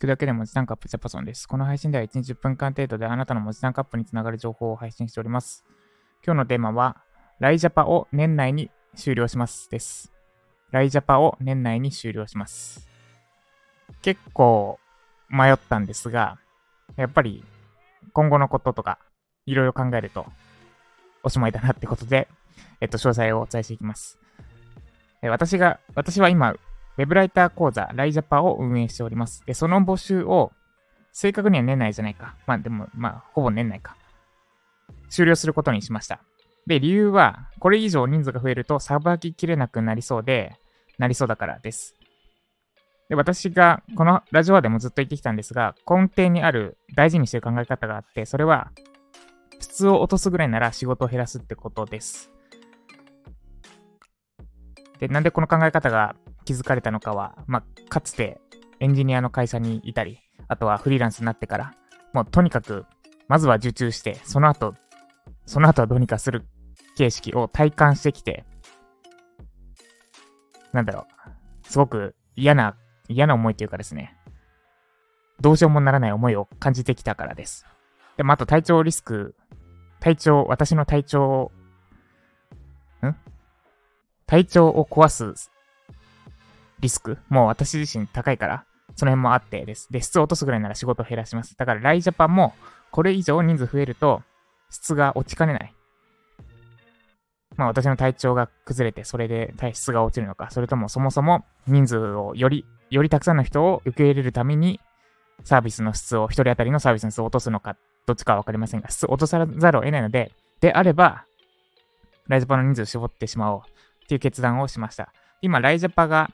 [0.00, 1.46] くだけで文字タンクアップジャパソンです。
[1.46, 5.62] この配信では1日10分間程度であなたの文字タンクアップにつながる情報を配信しております。
[6.24, 6.96] 今日のテーマは、
[7.38, 10.10] ライジャパを年内に終了しますです。
[10.70, 12.88] ライジャパを年内に終了します。
[14.00, 14.80] 結構
[15.28, 16.38] 迷ったんですが、
[16.96, 17.44] やっぱり
[18.14, 18.98] 今後のこととか
[19.44, 20.26] いろいろ考えると
[21.22, 22.26] おしまいだなってことで、
[22.80, 24.18] えっと、詳細をお伝えしていきます。
[25.22, 26.54] え私が、私は今、
[27.00, 29.42] ウェブライター講座、ライジャパを運営しております。
[29.46, 30.52] で、その募集を、
[31.12, 32.36] 正確には年内じゃないか。
[32.46, 33.96] まあでも、まあ、ほぼ年内か。
[35.08, 36.20] 終了することにしました。
[36.66, 40.58] で、理由は、これ以上人数が増えると、さばききれなくなりそうで、
[40.98, 41.96] なりそうだからです。
[43.08, 48.72] で、私が、このラジオでもずっと言ってきたんですが、根底にある大事にしてる考え方があって、それは、
[49.58, 52.30] 質を落とすぐらいなら仕事を減らすってことです。
[54.98, 56.14] で、なんでこの考え方が
[56.50, 58.40] 気づかれたのかは、まあ、かつて
[58.80, 60.18] エンジニアの会社にいたり、
[60.48, 61.74] あとはフリーランスになってから、
[62.12, 62.86] もうとにかく、
[63.28, 64.74] まずは受注して、その後、
[65.46, 66.44] その後はどうにかする
[66.96, 68.44] 形式を体感してきて、
[70.72, 71.06] なんだろ
[71.64, 72.74] う、すごく嫌な、
[73.08, 74.16] 嫌な思いというかですね、
[75.40, 77.64] どうしようもならない思いを感じてきたからです。
[78.16, 79.36] でもあと体調リスク、
[80.00, 81.52] 体調、私の体調、
[83.06, 83.14] ん？
[84.26, 85.48] 体調を壊す
[86.80, 88.64] リスクもう私自身高いから、
[88.96, 89.88] その辺もあってです。
[89.90, 91.56] で、質を落とすぐらいなら仕事を減らします。
[91.56, 92.54] だから、ライジャパンも、
[92.90, 94.22] これ以上人数増えると、
[94.70, 95.74] 質が落ちかねない。
[97.56, 104.80] まあ、私の体調が崩れて、それで体質が落ちるのか、それともそもそも人数をより、よりたくさんの人を受け入れるために、
[105.44, 111.24] サービスの質を、一人当たりのサービスの質を落とすのか、どっちかはわかりませんが、質を落とさざるを得ないので、であれば、
[112.28, 113.60] ライジャパの人数を絞ってしまおう
[114.04, 115.12] っていう決断をしました。
[115.42, 116.30] 今、ライジャパが、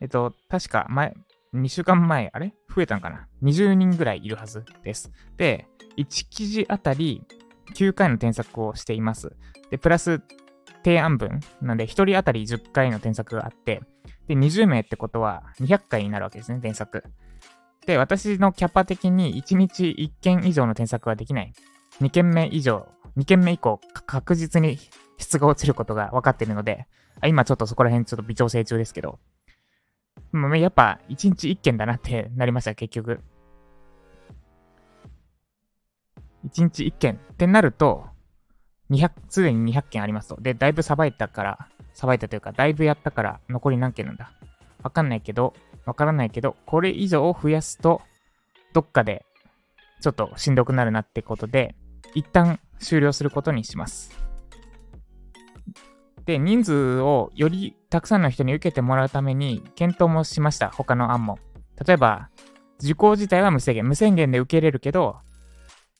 [0.00, 1.14] えっと、確か前、
[1.54, 2.54] 2週間前、あれ？
[2.74, 5.10] 増えたんかな ?20 人ぐらいいるはずです。
[5.36, 7.22] で、1記事あたり
[7.74, 9.34] 9回の添削をしています。
[9.70, 10.22] で、プラス
[10.84, 13.82] 提案文なので、1人当たり10回の添削があって、
[14.26, 17.02] で、20名ってことは200回になるわけですね、添削。
[17.86, 21.52] で、私のキャパ的に1日1件以上の添削はできない。
[22.00, 24.78] 2件目以上、2件目以降、確実に
[25.16, 26.86] 質が落ちることが分かっているので、
[27.26, 29.18] 今ちょっとそこら辺ちょっと微調整中ですけど、
[30.32, 33.20] まあ、やっぱ1日1件だなってなりました、結局。
[36.46, 38.06] 1日1件ってなると、
[38.90, 40.40] 200、すでに200件ありますと。
[40.40, 44.30] で、だいぶさばいたから、さばいたというか、だいぶやったから、残り何件なんだ？
[44.82, 48.02] わかんないけど、わからないけど、これ以上増やすと、
[48.72, 49.26] どっかで、
[50.00, 51.74] ちょっとしんどくなるなってことで、
[52.14, 54.27] 一旦終了することにします。
[56.28, 60.68] で、人数をよりたくさんの人に受けてもらうために検討もしました。
[60.68, 61.38] 他の案も。
[61.86, 62.28] 例えば、
[62.82, 63.88] 受講自体は無制限。
[63.88, 65.16] 無制限で受けれるけど、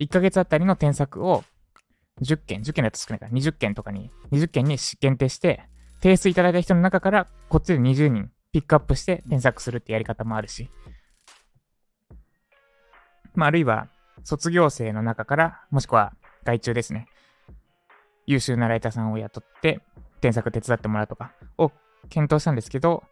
[0.00, 1.44] 1ヶ月あたりの添削を
[2.20, 5.62] 10件、10件だと少ないから20件とかに、20件に限定して、
[6.02, 10.68] 提出いただいた人の中からこっちで20人ピックアップして添削するってやり方もあるし。
[13.34, 13.88] まあ、あるいは、
[14.24, 16.12] 卒業生の中から、もしくは
[16.44, 17.06] 外注ですね。
[18.26, 19.80] 優秀なライターさんを雇って、
[20.20, 21.70] 添削手伝ってもらうとかを
[22.08, 23.04] 検討したんですけど、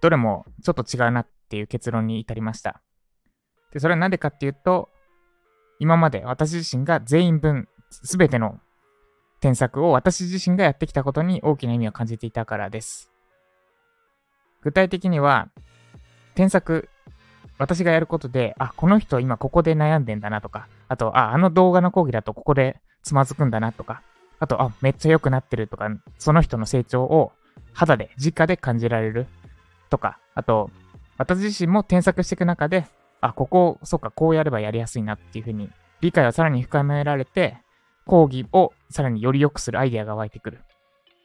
[0.00, 2.80] どれもちょっと違うなっていう結論に至りました。
[3.72, 4.88] で、それはなんでかっていうと、
[5.80, 8.60] 今まで私自身が全員分、すべての
[9.40, 13.10] 添削を私自身がやってきたことに大きな意味を感じていたからです。
[14.62, 15.48] 具体的には、
[16.34, 16.88] 添削、
[17.58, 24.02] 私がやることで、あ、この人今ここで悩んでんだなとか、あと、あ、あの動画の講義だとここでつまずくんだなとか、
[24.44, 25.88] あと、あ、めっちゃ良くなってるとか、
[26.18, 27.32] その人の成長を
[27.72, 29.26] 肌で、直で感じられる
[29.88, 30.70] とか、あと、
[31.16, 32.84] 私自身も添削していく中で、
[33.22, 35.70] あ、ここ、そっか、こうやればやりやすいなっていうふうに、
[36.02, 37.56] 理解をさらに深められて、
[38.04, 40.60] 講義をさらにより良くするアイデアが湧いてくる。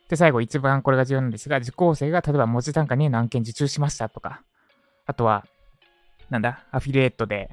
[0.07, 4.44] で、最後一番これが重要なんですが、受講生が例えば文字単価2の案件受注しましたとか、
[5.06, 5.46] あとは、
[6.30, 7.50] なんだ、アフィリエイトで、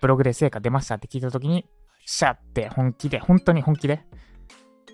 [0.00, 1.66] ブログで成果出ましたって聞いたときに、
[2.06, 4.04] シャって本気で、本当に本気で、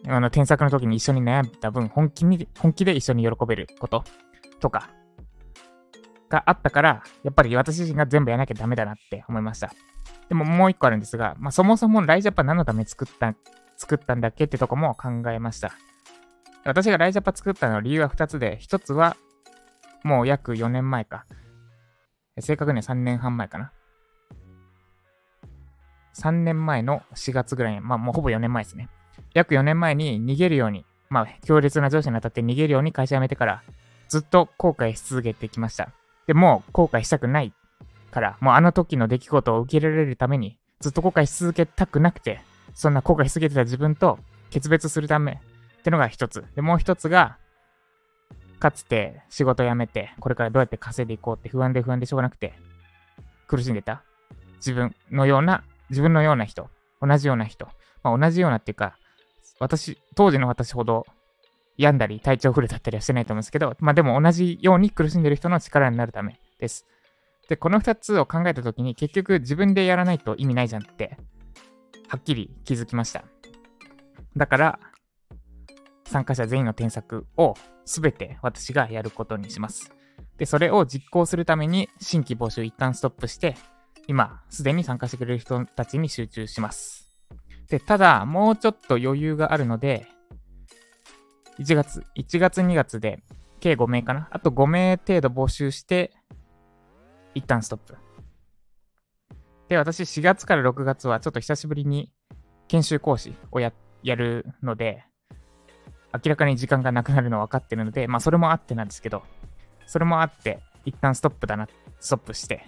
[0.06, 4.04] あの、添削の時に一緒に悩んだ分、本気に、本気で一緒に喜べること
[4.60, 4.90] とか、
[6.28, 9.72] があったから、やっぱり私自身が全部やらなきゃダメだなって思いました。
[10.28, 13.34] でももう一個あるんですが、まあ、そもそもライジャパ何のため作った、
[13.76, 15.72] 作ったんだっけってとこも考えました。
[16.64, 19.16] 私がライジャパ作ったの理由は2つで、1つは、
[20.04, 21.24] もう約4年前か。
[22.38, 23.72] 正確には3年半前かな。
[26.14, 28.88] 3年前の4月ぐらいに、まあもうほぼ4年前ですね。
[29.38, 33.62] 約4年前に逃げるように、まあ強烈な上司に当たって逃げるように会社辞めてから、
[34.08, 35.90] ずっと後悔し続けてきました。
[36.26, 37.52] でも後悔したくない
[38.10, 42.40] から、もうあの時の出来事を受け入れられるために、ずっと後悔し続けたくなくて、
[42.74, 44.18] そんな後悔し続けてた自分と
[44.50, 45.40] 決別するため
[45.78, 46.44] ってのが一つ。
[46.54, 47.38] で、もう一つが、
[48.58, 52.54] かつて仕事辞めて、これからどうやって稼いでいこうって不安で不安でしょうがなくて、
[53.46, 54.02] 苦しんでた
[54.56, 56.68] 自分のような、自分のような人、
[57.00, 57.68] 同じような人、
[58.02, 58.97] まあ、同じようなっていうか、
[59.60, 61.06] 私、当時の私ほど
[61.76, 66.86] 病んだり体調不良だったりはしてないと思うんですけど、まあでも同じように苦しんでる人の力になるためです。
[67.48, 71.16] で、この2つを考えたときに結局自分でやらないと意味ないじゃんって、
[72.08, 73.24] はっきり気づきました。
[74.36, 74.80] だから、
[76.04, 79.92] 参加者全員の添削を全て私がやることにします。
[80.36, 83.56] で、それを実行するために新規募集一旦ストップして、
[84.06, 87.07] 今、すでに参加してくれる人たちに集中します。
[87.68, 90.06] で、ただ、もうちょっと余裕があるので、
[91.58, 93.22] 1月、1月2月で
[93.60, 94.28] 計5名かな？
[94.30, 96.12] あと5名程度募集して、
[97.34, 97.96] 一旦ストップ。
[99.68, 102.10] で、私4月から6月はちょっと久しぶりに
[102.68, 103.72] 研修講師をや、
[104.02, 105.04] やるので、
[106.14, 109.24] 明らかに時間がなくなるの分かってるので、まあそれもあってなんですけど、
[109.86, 111.68] それもあって、一旦ストップだな、
[112.00, 112.66] ストップして、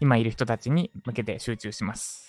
[0.00, 2.28] 今いる人たちに向けて集中します。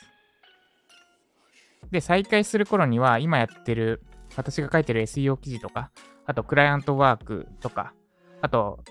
[1.91, 4.01] で、再開する頃には、今やってる
[4.35, 5.91] 私が書いてる SEO 記事とか、
[6.25, 7.93] あとクライアントワークとか、
[8.41, 8.83] あと、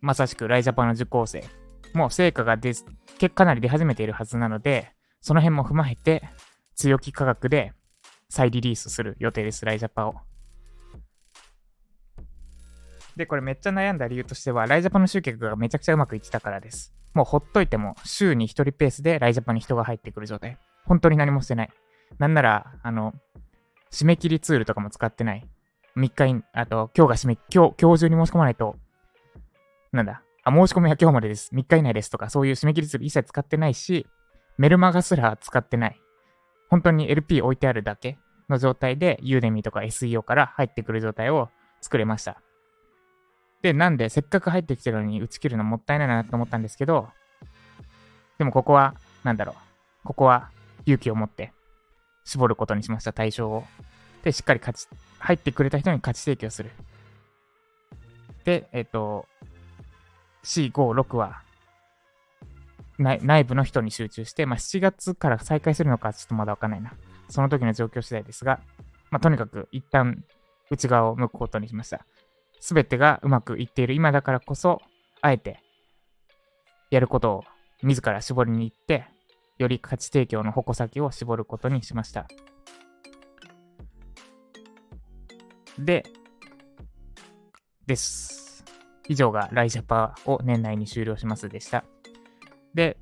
[0.00, 1.44] まさしくライジャパンの受講生
[1.94, 2.74] も成果が出、
[3.34, 6.28] かなり出始めているはずなので、その辺も踏まえて、
[6.74, 7.72] 強気価格で
[8.28, 10.14] 再リリースする予定です、ライジャパを。
[13.16, 16.92] で、これめっちゃ悩んだ理由としては、ライジャパンの集客がめちゃくちゃうまくいってたからです。
[17.14, 20.58] もうほっといても、週に1人ペースでライジャパンに人が入ってくる状態。
[20.84, 21.70] 本当に何もしてない。
[22.18, 23.14] なんなら、あの、
[23.90, 25.48] 締め切りツールとかも使ってない。
[25.96, 28.76] 3日に、あと、今日が締め、今日、今日中に申し込まないと、
[29.92, 31.50] なんだ、あ、申し込みは今日までです。
[31.54, 34.06] 3日以内ですとか、そういう締め切りツール一切使ってないし、
[34.58, 36.00] メルマガすら使ってない。
[36.68, 38.18] 本当に LP 置いてあるだけ
[38.48, 41.48] の状態で、ユーデミとか SEO から入ってくる状態を
[41.80, 42.40] 作れました。
[43.62, 47.08] で、なんで、せっかく入ってきてるのに打ち切るのもったいないなと思ったんですけど、
[48.38, 49.54] でもここは、なんだろう。
[50.04, 50.50] ここは
[50.84, 51.52] 勇気を持って
[52.24, 53.64] 絞ることにしました、対象を。
[54.22, 54.88] で、しっかり勝ち、
[55.18, 56.70] 入ってくれた人に価値提供する。
[58.44, 59.26] で、えっ、と、
[60.44, 61.42] 4、5、6は、
[62.98, 66.92] 内部の人に集中して、まあ、7月から再開するのかちょっとまだわかんないな。
[67.28, 68.60] その時の状況次第ですが、
[69.10, 70.24] まあ、とにかく一旦
[70.70, 72.06] 内側を向くことにしました。
[72.60, 74.80] すべてがうまくいっている今だからこそ、
[75.20, 75.60] あえて、
[76.90, 77.44] やることを
[77.82, 79.06] 自ら絞りに行って、
[79.58, 82.26] より価値提供の矛先を絞ることにしました。
[85.78, 86.04] で、
[87.86, 88.64] です。
[89.08, 91.84] 以上がライジャパを年内に終了しますでした。
[92.74, 92.96] で、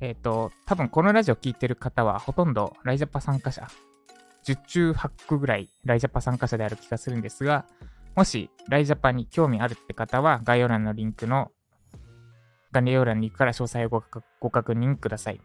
[0.00, 3.66] えっ、ー、と、多分このラジオ聴いてる方はほとんどライジャパ参加者、
[4.44, 7.66] 10中8区ぐらいライジャパ参加者である気がするんですが、
[8.14, 11.50] もしライジャパに興味あるって方は概要欄のリンクの
[12.82, 14.02] 概要欄に行くから詳細を
[14.40, 15.40] ご確認ください。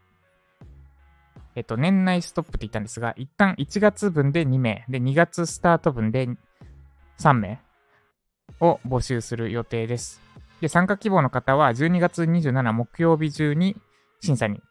[1.55, 6.29] えっと、年内ストップって言ったんですが、一旦1月分で2名、で、2月スタート分で
[7.19, 7.61] 3名
[8.59, 10.21] を募集する予定です。
[10.61, 13.75] で、参加希望の方は12月27木曜日中に
[14.21, 14.61] 審査に、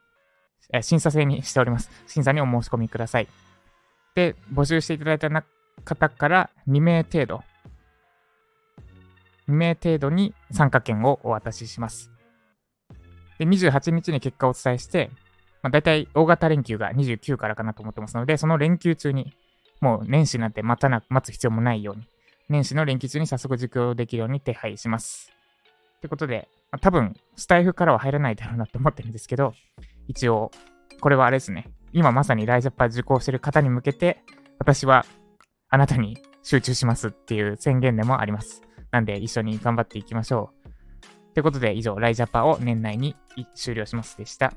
[0.72, 1.90] え審査制にしております。
[2.06, 3.28] 審査にお申し込みください。
[4.14, 5.28] で、募集していただいた
[5.84, 7.42] 方から2名程度、
[9.48, 12.10] 2名程度に参加券をお渡しします。
[13.40, 15.10] で、28日に結果をお伝えして、
[15.62, 19.32] まあ、大体大型連休が29からかなと思ってますので、その連休中に、
[19.80, 22.06] もう年始なんて待たな、待つ必要もないように、
[22.50, 25.32] 年始の連休中に早速受講できるように手配します。
[25.96, 29.54] ってことで、まあ、多分、スタイフからは入らないだろうなって思ってるんですけど、
[30.06, 30.50] 一応、
[31.00, 31.70] これはあれですね。
[31.94, 34.22] 今まさにライジャパ受講してる方に向けて、
[34.58, 35.06] 私は
[35.70, 38.62] あなたに集中しますっていう宣言でもあります。
[38.90, 40.59] なんで一緒に頑張っていきましょう。
[41.34, 43.14] ということで以上、ライジャパを年内に
[43.54, 44.52] 終了しますでした。